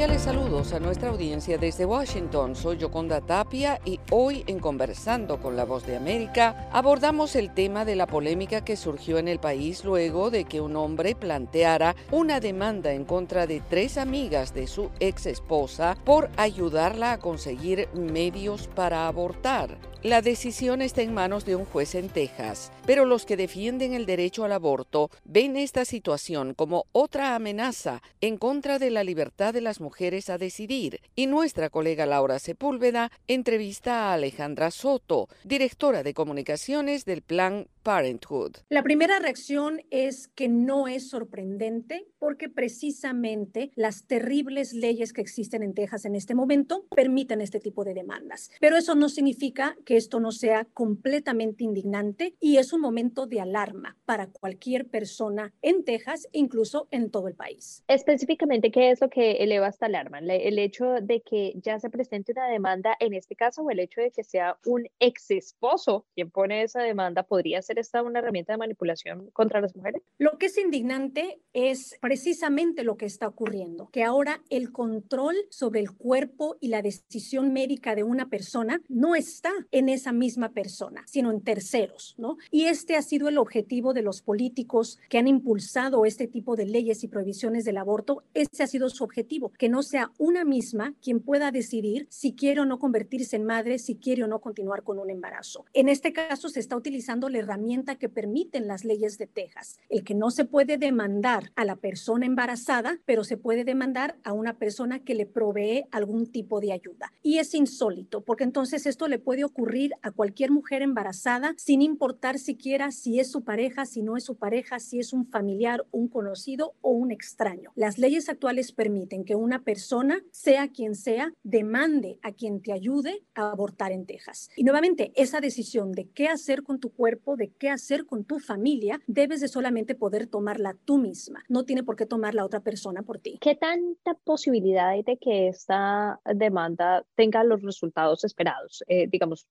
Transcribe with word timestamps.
Cordiales 0.00 0.22
saludos 0.22 0.72
a 0.72 0.80
nuestra 0.80 1.10
audiencia 1.10 1.58
desde 1.58 1.84
Washington. 1.84 2.56
Soy 2.56 2.78
Yoconda 2.78 3.20
Tapia 3.20 3.78
y 3.84 4.00
hoy 4.10 4.44
en 4.46 4.58
Conversando 4.58 5.42
con 5.42 5.56
la 5.56 5.66
Voz 5.66 5.84
de 5.84 5.94
América 5.94 6.70
abordamos 6.72 7.36
el 7.36 7.52
tema 7.52 7.84
de 7.84 7.96
la 7.96 8.06
polémica 8.06 8.64
que 8.64 8.78
surgió 8.78 9.18
en 9.18 9.28
el 9.28 9.40
país 9.40 9.84
luego 9.84 10.30
de 10.30 10.46
que 10.46 10.62
un 10.62 10.74
hombre 10.76 11.14
planteara 11.14 11.96
una 12.12 12.40
demanda 12.40 12.94
en 12.94 13.04
contra 13.04 13.46
de 13.46 13.60
tres 13.60 13.98
amigas 13.98 14.54
de 14.54 14.68
su 14.68 14.90
ex 15.00 15.26
esposa 15.26 15.98
por 16.02 16.30
ayudarla 16.38 17.12
a 17.12 17.18
conseguir 17.18 17.86
medios 17.92 18.68
para 18.68 19.06
abortar. 19.06 19.89
La 20.02 20.22
decisión 20.22 20.80
está 20.80 21.02
en 21.02 21.12
manos 21.12 21.44
de 21.44 21.56
un 21.56 21.66
juez 21.66 21.94
en 21.94 22.08
Texas, 22.08 22.72
pero 22.86 23.04
los 23.04 23.26
que 23.26 23.36
defienden 23.36 23.92
el 23.92 24.06
derecho 24.06 24.44
al 24.44 24.52
aborto 24.52 25.10
ven 25.24 25.58
esta 25.58 25.84
situación 25.84 26.54
como 26.54 26.86
otra 26.92 27.34
amenaza 27.34 28.00
en 28.22 28.38
contra 28.38 28.78
de 28.78 28.88
la 28.88 29.04
libertad 29.04 29.52
de 29.52 29.60
las 29.60 29.78
mujeres 29.78 30.30
a 30.30 30.38
decidir. 30.38 31.02
Y 31.16 31.26
nuestra 31.26 31.68
colega 31.68 32.06
Laura 32.06 32.38
Sepúlveda 32.38 33.12
entrevista 33.28 34.08
a 34.08 34.14
Alejandra 34.14 34.70
Soto, 34.70 35.28
directora 35.44 36.02
de 36.02 36.14
comunicaciones 36.14 37.04
del 37.04 37.20
Plan 37.20 37.66
Parenthood. 37.82 38.56
La 38.68 38.82
primera 38.82 39.18
reacción 39.18 39.80
es 39.90 40.28
que 40.28 40.48
no 40.48 40.88
es 40.88 41.08
sorprendente 41.08 42.06
porque 42.18 42.48
precisamente 42.48 43.70
las 43.74 44.06
terribles 44.06 44.72
leyes 44.74 45.12
que 45.12 45.20
existen 45.20 45.62
en 45.62 45.74
Texas 45.74 46.04
en 46.04 46.14
este 46.14 46.34
momento 46.34 46.86
permiten 46.94 47.40
este 47.40 47.60
tipo 47.60 47.84
de 47.84 47.94
demandas. 47.94 48.50
Pero 48.60 48.76
eso 48.76 48.94
no 48.94 49.08
significa 49.08 49.76
que 49.84 49.96
esto 49.96 50.20
no 50.20 50.32
sea 50.32 50.66
completamente 50.74 51.64
indignante 51.64 52.34
y 52.40 52.58
es 52.58 52.72
un 52.72 52.80
momento 52.80 53.26
de 53.26 53.40
alarma 53.40 53.96
para 54.04 54.26
cualquier 54.26 54.88
persona 54.88 55.54
en 55.62 55.84
Texas 55.84 56.28
e 56.32 56.38
incluso 56.38 56.88
en 56.90 57.10
todo 57.10 57.28
el 57.28 57.34
país. 57.34 57.84
Específicamente, 57.88 58.70
¿qué 58.70 58.90
es 58.90 59.00
lo 59.00 59.08
que 59.08 59.32
eleva 59.32 59.68
esta 59.68 59.86
alarma? 59.86 60.18
¿El 60.18 60.58
hecho 60.58 60.94
de 61.00 61.22
que 61.22 61.54
ya 61.56 61.78
se 61.78 61.90
presente 61.90 62.32
una 62.32 62.48
demanda 62.48 62.96
en 63.00 63.14
este 63.14 63.36
caso 63.36 63.62
o 63.62 63.70
el 63.70 63.80
hecho 63.80 64.00
de 64.00 64.10
que 64.10 64.24
sea 64.24 64.58
un 64.66 64.88
ex 64.98 65.30
esposo 65.30 66.06
quien 66.14 66.30
pone 66.30 66.62
esa 66.62 66.82
demanda 66.82 67.22
podría 67.22 67.62
ser 67.62 67.69
esta 67.78 68.02
una 68.02 68.18
herramienta 68.18 68.52
de 68.52 68.58
manipulación 68.58 69.30
contra 69.32 69.60
las 69.60 69.74
mujeres? 69.76 70.02
Lo 70.18 70.38
que 70.38 70.46
es 70.46 70.58
indignante 70.58 71.40
es 71.52 71.96
precisamente 72.00 72.84
lo 72.84 72.96
que 72.96 73.06
está 73.06 73.28
ocurriendo, 73.28 73.88
que 73.92 74.04
ahora 74.04 74.42
el 74.50 74.72
control 74.72 75.36
sobre 75.50 75.80
el 75.80 75.92
cuerpo 75.92 76.56
y 76.60 76.68
la 76.68 76.82
decisión 76.82 77.52
médica 77.52 77.94
de 77.94 78.02
una 78.02 78.28
persona 78.28 78.80
no 78.88 79.14
está 79.14 79.52
en 79.70 79.88
esa 79.88 80.12
misma 80.12 80.50
persona, 80.52 81.04
sino 81.06 81.30
en 81.30 81.42
terceros, 81.42 82.14
¿no? 82.18 82.36
Y 82.50 82.64
este 82.64 82.96
ha 82.96 83.02
sido 83.02 83.28
el 83.28 83.38
objetivo 83.38 83.92
de 83.94 84.02
los 84.02 84.22
políticos 84.22 84.98
que 85.08 85.18
han 85.18 85.28
impulsado 85.28 86.04
este 86.04 86.26
tipo 86.26 86.56
de 86.56 86.66
leyes 86.66 87.04
y 87.04 87.08
prohibiciones 87.08 87.64
del 87.64 87.76
aborto. 87.76 88.24
Este 88.34 88.62
ha 88.62 88.66
sido 88.66 88.88
su 88.90 89.04
objetivo, 89.04 89.52
que 89.58 89.68
no 89.68 89.82
sea 89.82 90.12
una 90.18 90.44
misma 90.44 90.94
quien 91.02 91.20
pueda 91.20 91.50
decidir 91.50 92.06
si 92.10 92.34
quiere 92.34 92.60
o 92.60 92.64
no 92.64 92.78
convertirse 92.78 93.36
en 93.36 93.44
madre, 93.44 93.78
si 93.78 93.96
quiere 93.96 94.24
o 94.24 94.26
no 94.26 94.40
continuar 94.40 94.82
con 94.82 94.98
un 94.98 95.10
embarazo. 95.10 95.64
En 95.72 95.88
este 95.88 96.12
caso 96.12 96.48
se 96.48 96.60
está 96.60 96.76
utilizando 96.76 97.28
la 97.28 97.38
herramienta 97.38 97.59
que 97.98 98.08
permiten 98.08 98.66
las 98.66 98.84
leyes 98.84 99.18
de 99.18 99.26
Texas, 99.26 99.78
el 99.88 100.02
que 100.02 100.14
no 100.14 100.30
se 100.30 100.44
puede 100.44 100.78
demandar 100.78 101.52
a 101.56 101.64
la 101.64 101.76
persona 101.76 102.26
embarazada, 102.26 102.98
pero 103.04 103.24
se 103.24 103.36
puede 103.36 103.64
demandar 103.64 104.16
a 104.24 104.32
una 104.32 104.58
persona 104.58 105.00
que 105.00 105.14
le 105.14 105.26
provee 105.26 105.84
algún 105.90 106.26
tipo 106.26 106.60
de 106.60 106.72
ayuda. 106.72 107.12
Y 107.22 107.38
es 107.38 107.54
insólito, 107.54 108.22
porque 108.22 108.44
entonces 108.44 108.86
esto 108.86 109.08
le 109.08 109.18
puede 109.18 109.44
ocurrir 109.44 109.92
a 110.02 110.10
cualquier 110.10 110.50
mujer 110.50 110.82
embarazada 110.82 111.54
sin 111.56 111.82
importar 111.82 112.38
siquiera 112.38 112.90
si 112.90 113.20
es 113.20 113.30
su 113.30 113.44
pareja, 113.44 113.86
si 113.86 114.02
no 114.02 114.16
es 114.16 114.24
su 114.24 114.36
pareja, 114.36 114.78
si 114.78 114.98
es 114.98 115.12
un 115.12 115.26
familiar, 115.26 115.84
un 115.90 116.08
conocido 116.08 116.74
o 116.80 116.90
un 116.90 117.10
extraño. 117.10 117.72
Las 117.74 117.98
leyes 117.98 118.28
actuales 118.28 118.72
permiten 118.72 119.24
que 119.24 119.34
una 119.34 119.62
persona, 119.62 120.22
sea 120.32 120.68
quien 120.68 120.94
sea, 120.94 121.32
demande 121.42 122.18
a 122.22 122.32
quien 122.32 122.62
te 122.62 122.72
ayude 122.72 123.22
a 123.34 123.50
abortar 123.50 123.92
en 123.92 124.06
Texas. 124.06 124.48
Y 124.56 124.64
nuevamente, 124.64 125.12
esa 125.14 125.40
decisión 125.40 125.92
de 125.92 126.08
qué 126.08 126.28
hacer 126.28 126.62
con 126.62 126.80
tu 126.80 126.90
cuerpo, 126.90 127.36
de 127.36 127.49
qué 127.58 127.70
hacer 127.70 128.06
con 128.06 128.24
tu 128.24 128.38
familia, 128.38 129.00
debes 129.06 129.40
de 129.40 129.48
solamente 129.48 129.94
poder 129.94 130.26
tomarla 130.26 130.76
tú 130.84 130.98
misma. 130.98 131.42
No 131.48 131.64
tiene 131.64 131.82
por 131.82 131.96
qué 131.96 132.06
tomar 132.06 132.34
la 132.34 132.44
otra 132.44 132.60
persona 132.60 133.02
por 133.02 133.18
ti. 133.18 133.38
¿Qué 133.40 133.54
tanta 133.54 134.14
posibilidad 134.24 134.88
hay 134.88 135.02
de 135.02 135.16
que 135.18 135.48
esta 135.48 136.20
demanda 136.34 137.04
tenga 137.14 137.44
los 137.44 137.62
resultados 137.62 138.24
esperados? 138.24 138.82
Eh, 138.88 139.08
digamos, 139.08 139.46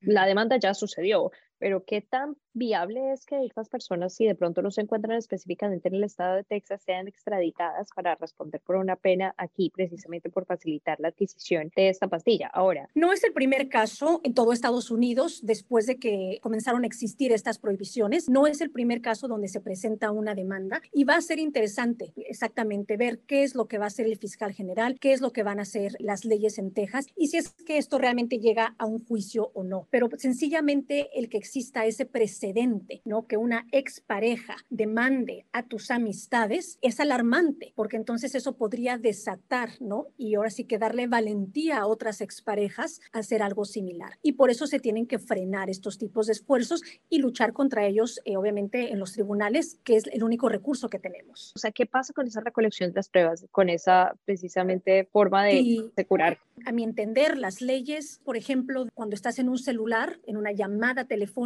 la 0.00 0.26
demanda 0.26 0.58
ya 0.58 0.74
sucedió, 0.74 1.30
pero 1.60 1.84
¿qué 1.84 2.00
tan 2.00 2.36
viable 2.52 3.12
es 3.12 3.26
que 3.26 3.44
estas 3.44 3.68
personas, 3.68 4.14
si 4.14 4.26
de 4.26 4.34
pronto 4.34 4.62
no 4.62 4.70
se 4.70 4.80
encuentran 4.80 5.16
específicamente 5.16 5.88
en 5.88 5.94
el 5.94 6.04
estado 6.04 6.36
de 6.36 6.44
Texas, 6.44 6.82
sean 6.84 7.06
extraditadas 7.06 7.90
para 7.94 8.16
responder 8.16 8.60
por 8.62 8.76
una 8.76 8.96
pena 8.96 9.34
aquí, 9.36 9.70
precisamente 9.70 10.30
por 10.30 10.46
facilitar 10.46 10.98
la 10.98 11.08
adquisición 11.08 11.70
de 11.76 11.90
esta 11.90 12.08
pastilla? 12.08 12.48
Ahora. 12.48 12.88
No 12.94 13.12
es 13.12 13.22
el 13.22 13.32
primer 13.32 13.68
caso 13.68 14.20
en 14.24 14.34
todo 14.34 14.52
Estados 14.52 14.90
Unidos 14.90 15.40
después 15.44 15.86
de 15.86 15.98
que 15.98 16.38
comenzaron 16.42 16.82
a 16.82 16.86
existir 16.86 17.30
estas 17.30 17.58
prohibiciones. 17.58 18.28
No 18.28 18.46
es 18.46 18.60
el 18.60 18.70
primer 18.70 19.02
caso 19.02 19.28
donde 19.28 19.48
se 19.48 19.60
presenta 19.60 20.10
una 20.10 20.34
demanda 20.34 20.80
y 20.92 21.04
va 21.04 21.16
a 21.16 21.20
ser 21.20 21.38
interesante 21.38 22.12
exactamente 22.16 22.96
ver 22.96 23.20
qué 23.20 23.42
es 23.42 23.54
lo 23.54 23.68
que 23.68 23.78
va 23.78 23.84
a 23.84 23.88
hacer 23.88 24.06
el 24.06 24.16
fiscal 24.16 24.52
general, 24.52 24.98
qué 24.98 25.12
es 25.12 25.20
lo 25.20 25.32
que 25.32 25.42
van 25.42 25.58
a 25.58 25.62
hacer 25.62 25.94
las 25.98 26.24
leyes 26.24 26.58
en 26.58 26.72
Texas 26.72 27.06
y 27.16 27.28
si 27.28 27.36
es 27.36 27.50
que 27.50 27.76
esto 27.76 27.98
realmente 27.98 28.38
llega 28.38 28.74
a 28.78 28.86
un 28.86 29.04
juicio 29.04 29.50
o 29.54 29.62
no. 29.62 29.86
Pero 29.90 30.08
sencillamente 30.16 31.10
el 31.18 31.28
que 31.28 31.38
exista 31.50 31.84
ese 31.84 32.06
precedente, 32.06 33.02
¿no? 33.04 33.26
Que 33.26 33.36
una 33.36 33.66
expareja 33.72 34.54
demande 34.68 35.46
a 35.50 35.64
tus 35.64 35.90
amistades 35.90 36.78
es 36.80 37.00
alarmante, 37.00 37.72
porque 37.74 37.96
entonces 37.96 38.36
eso 38.36 38.56
podría 38.56 38.98
desatar, 38.98 39.70
¿no? 39.80 40.06
Y 40.16 40.36
ahora 40.36 40.50
sí 40.50 40.62
que 40.62 40.78
darle 40.78 41.08
valentía 41.08 41.78
a 41.78 41.86
otras 41.88 42.20
exparejas 42.20 43.00
a 43.12 43.18
hacer 43.18 43.42
algo 43.42 43.64
similar. 43.64 44.16
Y 44.22 44.32
por 44.32 44.50
eso 44.50 44.68
se 44.68 44.78
tienen 44.78 45.08
que 45.08 45.18
frenar 45.18 45.70
estos 45.70 45.98
tipos 45.98 46.28
de 46.28 46.34
esfuerzos 46.34 46.82
y 47.08 47.18
luchar 47.18 47.52
contra 47.52 47.84
ellos, 47.84 48.20
eh, 48.24 48.36
obviamente, 48.36 48.92
en 48.92 49.00
los 49.00 49.14
tribunales, 49.14 49.80
que 49.82 49.96
es 49.96 50.06
el 50.06 50.22
único 50.22 50.48
recurso 50.48 50.88
que 50.88 51.00
tenemos. 51.00 51.52
O 51.56 51.58
sea, 51.58 51.72
¿qué 51.72 51.84
pasa 51.84 52.12
con 52.12 52.28
esa 52.28 52.42
recolección 52.42 52.90
de 52.90 52.94
las 52.94 53.08
pruebas, 53.08 53.44
con 53.50 53.68
esa 53.68 54.14
precisamente 54.24 55.08
forma 55.10 55.44
de, 55.46 55.90
de 55.96 56.04
curar? 56.04 56.38
A 56.64 56.70
mi 56.70 56.84
entender, 56.84 57.36
las 57.38 57.60
leyes, 57.60 58.20
por 58.24 58.36
ejemplo, 58.36 58.86
cuando 58.94 59.16
estás 59.16 59.40
en 59.40 59.48
un 59.48 59.58
celular, 59.58 60.20
en 60.26 60.36
una 60.36 60.52
llamada 60.52 61.06
telefónica, 61.06 61.39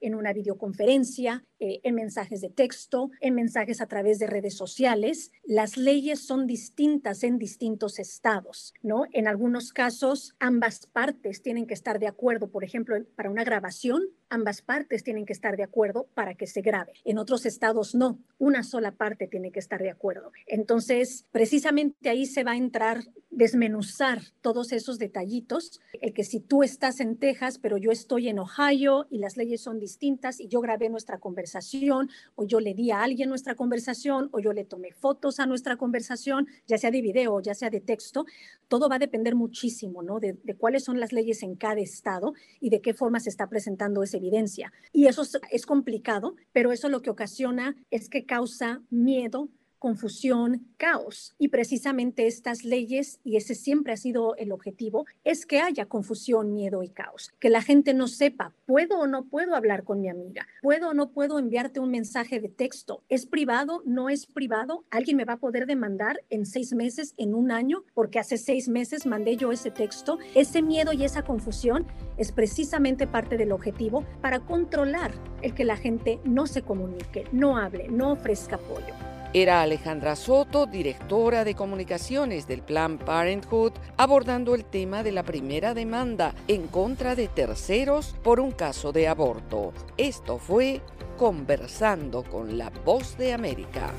en 0.00 0.14
una 0.14 0.32
videoconferencia, 0.32 1.44
eh, 1.58 1.80
en 1.82 1.94
mensajes 1.94 2.40
de 2.40 2.48
texto, 2.48 3.10
en 3.20 3.34
mensajes 3.34 3.80
a 3.80 3.86
través 3.86 4.18
de 4.18 4.26
redes 4.26 4.56
sociales. 4.56 5.32
Las 5.44 5.76
leyes 5.76 6.24
son 6.24 6.46
distintas 6.46 7.24
en 7.24 7.38
distintos 7.38 7.98
estados, 7.98 8.72
¿no? 8.82 9.06
En 9.12 9.26
algunos 9.26 9.72
casos, 9.72 10.34
ambas 10.38 10.86
partes 10.86 11.42
tienen 11.42 11.66
que 11.66 11.74
estar 11.74 11.98
de 11.98 12.06
acuerdo, 12.06 12.50
por 12.50 12.62
ejemplo, 12.62 12.96
para 13.16 13.30
una 13.30 13.44
grabación, 13.44 14.02
ambas 14.32 14.62
partes 14.62 15.04
tienen 15.04 15.26
que 15.26 15.34
estar 15.34 15.56
de 15.56 15.62
acuerdo 15.62 16.06
para 16.14 16.34
que 16.34 16.46
se 16.46 16.62
grabe. 16.62 16.94
En 17.04 17.18
otros 17.18 17.44
estados 17.44 17.94
no, 17.94 18.18
una 18.38 18.62
sola 18.62 18.92
parte 18.92 19.28
tiene 19.28 19.52
que 19.52 19.60
estar 19.60 19.80
de 19.80 19.90
acuerdo. 19.90 20.32
Entonces, 20.46 21.26
precisamente 21.30 22.08
ahí 22.08 22.24
se 22.24 22.42
va 22.42 22.52
a 22.52 22.56
entrar 22.56 23.04
desmenuzar 23.32 24.20
todos 24.42 24.72
esos 24.72 24.98
detallitos, 24.98 25.80
el 26.00 26.12
que 26.12 26.22
si 26.22 26.38
tú 26.38 26.62
estás 26.62 27.00
en 27.00 27.16
Texas, 27.16 27.58
pero 27.58 27.78
yo 27.78 27.90
estoy 27.90 28.28
en 28.28 28.38
Ohio 28.38 29.06
y 29.10 29.18
las 29.18 29.38
leyes 29.38 29.62
son 29.62 29.80
distintas 29.80 30.38
y 30.38 30.48
yo 30.48 30.60
grabé 30.60 30.90
nuestra 30.90 31.18
conversación 31.18 32.10
o 32.34 32.44
yo 32.44 32.60
le 32.60 32.74
di 32.74 32.90
a 32.90 33.02
alguien 33.02 33.30
nuestra 33.30 33.54
conversación 33.54 34.28
o 34.32 34.40
yo 34.40 34.52
le 34.52 34.64
tomé 34.64 34.92
fotos 34.92 35.40
a 35.40 35.46
nuestra 35.46 35.76
conversación, 35.76 36.46
ya 36.66 36.76
sea 36.76 36.90
de 36.90 37.00
video 37.00 37.40
ya 37.40 37.54
sea 37.54 37.70
de 37.70 37.80
texto, 37.80 38.26
todo 38.68 38.88
va 38.88 38.96
a 38.96 38.98
depender 38.98 39.34
muchísimo, 39.34 40.02
¿no? 40.02 40.20
De, 40.20 40.34
de 40.34 40.54
cuáles 40.54 40.84
son 40.84 41.00
las 41.00 41.12
leyes 41.12 41.42
en 41.42 41.56
cada 41.56 41.80
estado 41.80 42.34
y 42.60 42.68
de 42.68 42.82
qué 42.82 42.92
forma 42.92 43.18
se 43.18 43.30
está 43.30 43.48
presentando 43.48 44.02
esa 44.02 44.18
evidencia. 44.22 44.72
Y 44.92 45.06
eso 45.06 45.22
es, 45.22 45.38
es 45.50 45.66
complicado, 45.66 46.36
pero 46.52 46.72
eso 46.72 46.88
lo 46.88 47.02
que 47.02 47.10
ocasiona 47.10 47.76
es 47.90 48.08
que 48.08 48.24
causa 48.24 48.82
miedo 48.90 49.48
confusión, 49.82 50.68
caos. 50.76 51.34
Y 51.40 51.48
precisamente 51.48 52.28
estas 52.28 52.62
leyes, 52.62 53.18
y 53.24 53.36
ese 53.36 53.56
siempre 53.56 53.92
ha 53.92 53.96
sido 53.96 54.36
el 54.36 54.52
objetivo, 54.52 55.06
es 55.24 55.44
que 55.44 55.58
haya 55.58 55.86
confusión, 55.86 56.54
miedo 56.54 56.84
y 56.84 56.88
caos. 56.88 57.32
Que 57.40 57.50
la 57.50 57.62
gente 57.62 57.92
no 57.92 58.06
sepa, 58.06 58.54
¿puedo 58.64 59.00
o 59.00 59.08
no 59.08 59.24
puedo 59.24 59.56
hablar 59.56 59.82
con 59.82 60.00
mi 60.00 60.08
amiga? 60.08 60.46
¿Puedo 60.62 60.90
o 60.90 60.94
no 60.94 61.10
puedo 61.10 61.40
enviarte 61.40 61.80
un 61.80 61.90
mensaje 61.90 62.38
de 62.38 62.48
texto? 62.48 63.02
¿Es 63.08 63.26
privado? 63.26 63.82
¿No 63.84 64.08
es 64.08 64.26
privado? 64.26 64.84
¿Alguien 64.88 65.16
me 65.16 65.24
va 65.24 65.32
a 65.32 65.40
poder 65.40 65.66
demandar 65.66 66.22
en 66.30 66.46
seis 66.46 66.72
meses, 66.72 67.14
en 67.16 67.34
un 67.34 67.50
año? 67.50 67.82
Porque 67.92 68.20
hace 68.20 68.38
seis 68.38 68.68
meses 68.68 69.04
mandé 69.04 69.36
yo 69.36 69.50
ese 69.50 69.72
texto. 69.72 70.20
Ese 70.36 70.62
miedo 70.62 70.92
y 70.92 71.02
esa 71.02 71.24
confusión 71.24 71.88
es 72.18 72.30
precisamente 72.30 73.08
parte 73.08 73.36
del 73.36 73.50
objetivo 73.50 74.04
para 74.20 74.38
controlar 74.38 75.10
el 75.42 75.54
que 75.54 75.64
la 75.64 75.76
gente 75.76 76.20
no 76.22 76.46
se 76.46 76.62
comunique, 76.62 77.24
no 77.32 77.56
hable, 77.56 77.88
no 77.88 78.12
ofrezca 78.12 78.54
apoyo. 78.54 78.94
Era 79.34 79.62
Alejandra 79.62 80.14
Soto, 80.14 80.66
directora 80.66 81.42
de 81.44 81.54
comunicaciones 81.54 82.46
del 82.46 82.60
Plan 82.60 82.98
Parenthood, 82.98 83.72
abordando 83.96 84.54
el 84.54 84.66
tema 84.66 85.02
de 85.02 85.10
la 85.10 85.22
primera 85.22 85.72
demanda 85.72 86.34
en 86.48 86.66
contra 86.66 87.14
de 87.14 87.28
terceros 87.28 88.14
por 88.22 88.40
un 88.40 88.52
caso 88.52 88.92
de 88.92 89.08
aborto. 89.08 89.72
Esto 89.96 90.36
fue 90.36 90.82
Conversando 91.16 92.24
con 92.24 92.58
la 92.58 92.68
Voz 92.84 93.16
de 93.16 93.32
América. 93.32 93.90